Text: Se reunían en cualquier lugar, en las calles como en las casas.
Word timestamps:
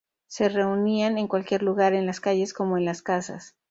Se 0.25 0.49
reunían 0.49 1.19
en 1.19 1.27
cualquier 1.27 1.61
lugar, 1.61 1.93
en 1.93 2.07
las 2.07 2.19
calles 2.19 2.55
como 2.55 2.75
en 2.75 2.85
las 2.85 3.03
casas. 3.03 3.55